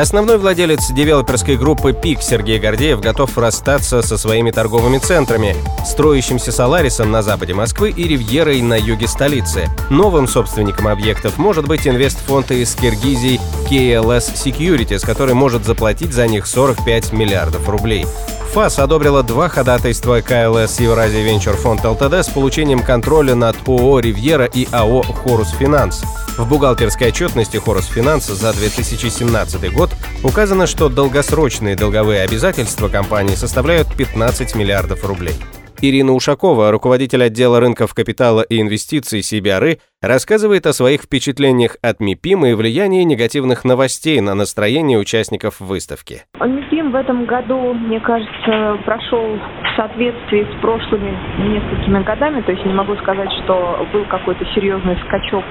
[0.00, 7.10] Основной владелец девелоперской группы «Пик» Сергей Гордеев готов расстаться со своими торговыми центрами, строящимся Соларисом
[7.10, 9.68] на западе Москвы и Ривьерой на юге столицы.
[9.90, 16.46] Новым собственником объектов может быть инвестфонд из Киргизии KLS Securities, который может заплатить за них
[16.46, 18.06] 45 миллиардов рублей.
[18.52, 24.44] ФАС одобрила два ходатайства KLS Eurasia Venture Fund Ltd с получением контроля над ООО «Ривьера»
[24.44, 26.02] и АО «Хорус Финанс».
[26.36, 29.90] В бухгалтерской отчетности Хорус Финанс за 2017 год
[30.24, 35.34] указано, что долгосрочные долговые обязательства компании составляют 15 миллиардов рублей.
[35.82, 42.46] Ирина Ушакова, руководитель отдела рынков капитала и инвестиций CBRE, рассказывает о своих впечатлениях от МИПИМ
[42.46, 46.24] и влиянии негативных новостей на настроение участников выставки.
[46.34, 52.64] МИПИМ в этом году, мне кажется, прошел в соответствии с прошлыми несколькими годами, то есть
[52.66, 55.44] не могу сказать, что был какой-то серьезный скачок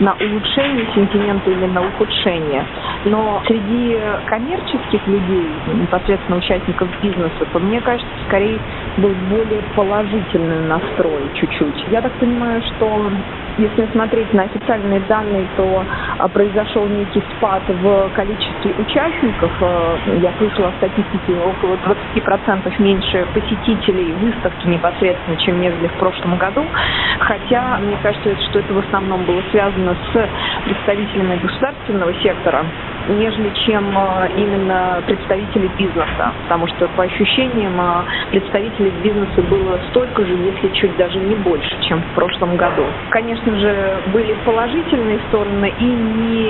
[0.00, 2.64] на улучшение сентимента или на ухудшение.
[3.06, 8.58] Но среди коммерческих людей, непосредственно участников бизнеса, то мне кажется, скорее
[8.98, 11.84] был более положительный настрой чуть-чуть.
[11.90, 13.10] Я так понимаю, что
[13.58, 15.84] если смотреть на официальные данные, то
[16.18, 19.52] а, произошел некий спад в количестве участников.
[19.60, 26.38] А, я слышала в статистике около 20% меньше посетителей выставки непосредственно, чем нежели в прошлом
[26.38, 26.64] году.
[27.20, 30.30] Хотя, мне кажется, что это в основном было связано с
[30.64, 32.64] представителями государственного сектора,
[33.08, 36.32] нежели чем а, именно представители бизнеса.
[36.44, 37.80] Потому что, по ощущениям,
[38.30, 42.84] представителей бизнеса было столько же, если чуть даже не больше, чем в прошлом году.
[43.10, 46.44] Конечно, же, были положительные стороны и не,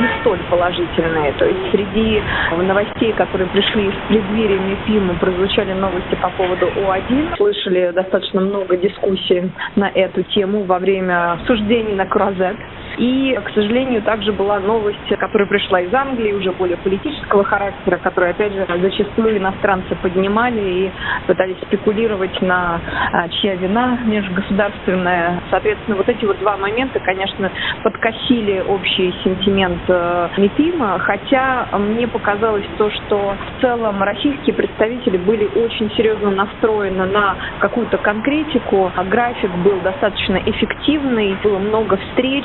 [0.00, 1.32] не столь положительные.
[1.32, 2.22] То есть среди
[2.62, 7.36] новостей, которые пришли с преддверия МИПИМа, прозвучали новости по поводу О1.
[7.36, 12.56] Слышали достаточно много дискуссий на эту тему во время обсуждений на Круазет.
[12.98, 18.30] И, к сожалению, также была новость, которая пришла из Англии, уже более политического характера, которую,
[18.30, 20.90] опять же, зачастую иностранцы поднимали и
[21.26, 22.80] пытались спекулировать на
[23.12, 25.40] а, чья вина межгосударственная.
[25.50, 27.50] Соответственно, вот эти вот два момента, конечно,
[27.82, 35.44] подкосили общий сентимент э, МИПИМа, хотя мне показалось то, что в целом российские представители были
[35.44, 38.90] очень серьезно настроены на какую-то конкретику.
[39.08, 42.44] График был достаточно эффективный, было много встреч,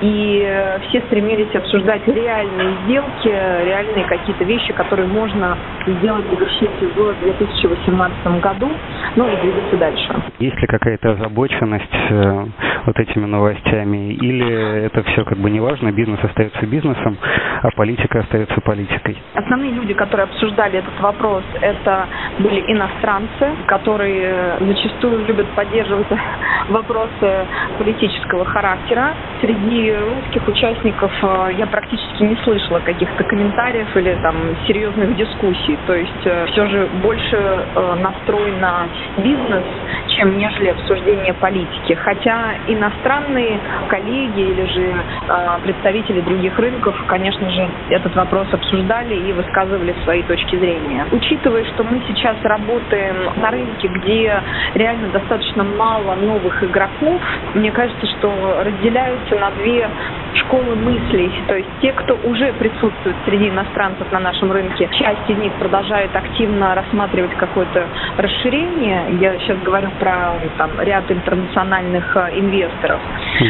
[0.00, 5.56] и э, все стремились обсуждать реальные сделки, реальные какие-то вещи, которые можно
[5.86, 8.70] сделать завершить в 2018 году,
[9.16, 10.14] ну и двигаться дальше.
[10.38, 12.46] Есть ли какая-то озабоченность э,
[12.86, 17.16] вот этими новостями, или это все как бы не важно, бизнес остается бизнесом,
[17.64, 19.16] а политика остается политикой?
[19.34, 22.06] Основные люди, которые обсуждали этот вопрос, это
[22.38, 26.06] были иностранцы, которые зачастую любят поддерживать
[26.68, 27.46] вопросы
[27.78, 29.14] политического характера.
[29.40, 34.36] Среди русских участников э, я практически не слышала каких-то комментариев или там
[34.66, 35.78] серьезных дискуссий.
[35.86, 39.64] То есть э, все же больше э, настрой на бизнес,
[40.08, 41.94] чем нежели обсуждение политики.
[41.94, 43.58] Хотя иностранные
[43.88, 44.94] коллеги или же
[45.28, 51.06] э, представители других рынков, конечно же, этот вопрос обсуждали и высказывали свои точки зрения.
[51.12, 54.42] Учитывая, что мы сейчас работаем на рынке, где
[54.74, 57.20] реально достаточно мало новых игроков,
[57.54, 59.88] мне кажется, что разделяются на две
[60.34, 61.30] школы мыслей.
[61.46, 66.14] То есть те, кто уже присутствует среди иностранцев на нашем рынке, часть из них продолжает
[66.14, 67.86] активно рассматривать какое-то
[68.18, 69.18] расширение.
[69.20, 73.00] Я сейчас говорю про там, ряд интернациональных э, инвесторов.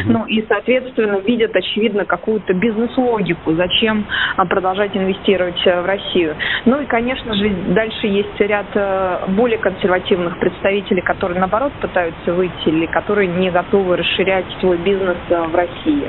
[0.06, 4.06] Ну и, соответственно, видят, очевидно, какую-то бизнес-логику, зачем
[4.36, 6.36] а, продолжать инвестировать э, в Россию.
[6.64, 12.68] Ну и, конечно же, дальше есть ряд э, более консервативных представителей, которые, наоборот, пытаются выйти
[12.68, 16.08] или которые не готовы расширять свой бизнес в России.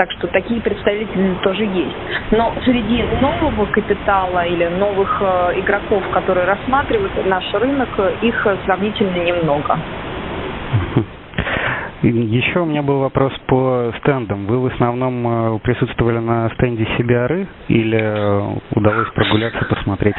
[0.00, 1.94] Так что такие представители тоже есть.
[2.30, 5.20] Но среди нового капитала или новых
[5.56, 7.90] игроков, которые рассматривают наш рынок,
[8.22, 9.78] их сравнительно немного.
[12.02, 14.46] Еще у меня был вопрос по стендам.
[14.46, 20.16] Вы в основном э, присутствовали на стенде CBR или э, удалось прогуляться, посмотреть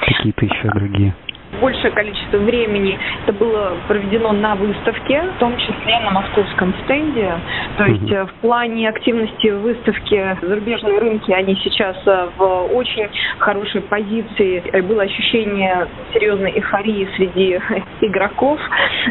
[0.00, 1.14] какие-то еще другие?
[1.62, 7.32] Большее количество времени это было проведено на выставке, в том числе на московском стенде.
[7.78, 14.60] То есть в плане активности выставки зарубежные рынки, они сейчас в очень хорошей позиции.
[14.82, 17.60] Было ощущение серьезной эйфории среди
[18.00, 18.58] игроков,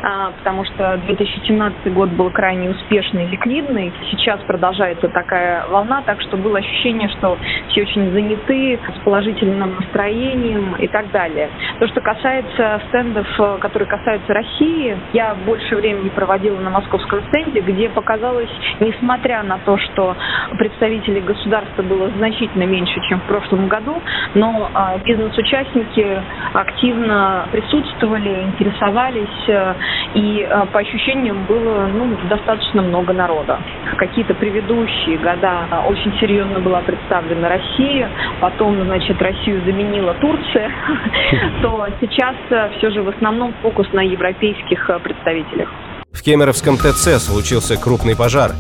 [0.04, 3.94] а, потому что 2017 год был крайне успешный ликвидный.
[4.12, 7.38] Сейчас продолжается такая волна, так что было ощущение, что
[7.70, 11.50] все очень заняты, с положительным настроением и так далее.
[11.80, 12.41] То, что касается
[12.88, 13.28] стендов,
[13.60, 18.50] которые касаются России, я больше времени проводила на московском стенде, где показалось,
[18.80, 20.16] несмотря на то, что
[20.58, 24.02] представителей государства было значительно меньше, чем в прошлом году,
[24.36, 26.22] но а, бизнес-участники
[26.54, 29.74] активно присутствовали, интересовались, э,
[30.16, 33.60] и по ощущениям было ну, достаточно много народа.
[33.98, 38.10] Какие-то предыдущие года очень серьезно была представлена Россия,
[38.40, 40.72] потом, значит, Россию заменила Турция,
[41.62, 45.70] то сейчас э, все же в основном фокус на европейских э, представителях.
[46.12, 48.52] В Кемеровском ТЦ случился крупный пожар.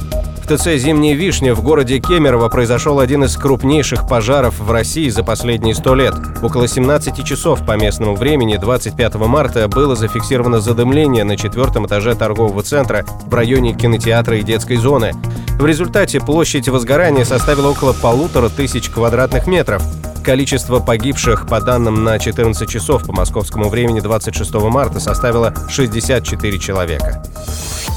[0.51, 5.73] ТЦ «Зимняя вишня» в городе Кемерово произошел один из крупнейших пожаров в России за последние
[5.73, 6.13] сто лет.
[6.43, 12.63] Около 17 часов по местному времени 25 марта было зафиксировано задымление на четвертом этаже торгового
[12.63, 15.13] центра в районе кинотеатра и детской зоны.
[15.57, 19.81] В результате площадь возгорания составила около полутора тысяч квадратных метров.
[20.23, 27.23] Количество погибших по данным на 14 часов по московскому времени 26 марта составило 64 человека.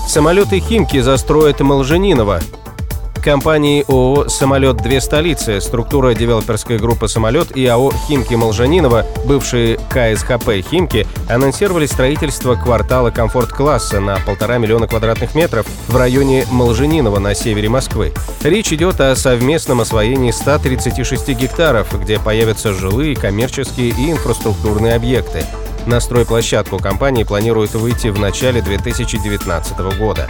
[0.08, 2.40] Самолеты «Химки» застроят Молжениново.
[3.24, 11.06] Компании ООО «Самолет-две столицы», структура девелоперской группы «Самолет» и АО «Химки Молжениново», бывшие КСХП «Химки»,
[11.26, 18.12] анонсировали строительство квартала комфорт-класса на полтора миллиона квадратных метров в районе Молжениново на севере Москвы.
[18.42, 25.46] Речь идет о совместном освоении 136 гектаров, где появятся жилые, коммерческие и инфраструктурные объекты.
[25.86, 30.28] На стройплощадку компании планируют выйти в начале 2019 года.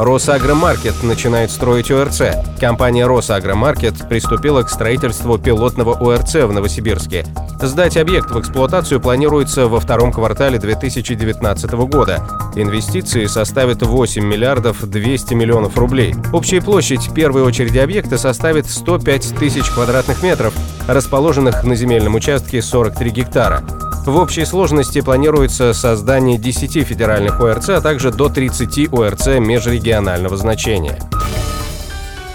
[0.00, 2.22] Росагромаркет начинает строить ОРЦ.
[2.58, 7.26] Компания Росагромаркет приступила к строительству пилотного ОРЦ в Новосибирске.
[7.60, 12.26] Сдать объект в эксплуатацию планируется во втором квартале 2019 года.
[12.56, 16.14] Инвестиции составят 8 миллиардов 200 миллионов рублей.
[16.32, 20.54] Общая площадь первой очереди объекта составит 105 тысяч квадратных метров,
[20.88, 23.62] расположенных на земельном участке 43 гектара.
[24.06, 30.98] В общей сложности планируется создание 10 федеральных ОРЦ, а также до 30 ОРЦ межрегионального значения.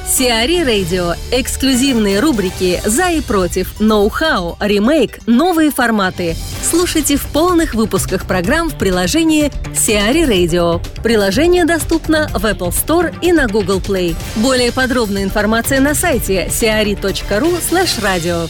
[0.07, 1.15] Сиари Радио.
[1.31, 6.35] Эксклюзивные рубрики «За и против», «Ноу-хау», «Ремейк», «Новые форматы».
[6.63, 10.81] Слушайте в полных выпусках программ в приложении Сиари Radio.
[11.01, 14.15] Приложение доступно в Apple Store и на Google Play.
[14.37, 18.47] Более подробная информация на сайте siari.ru slash radio.